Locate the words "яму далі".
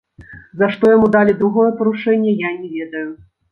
0.95-1.37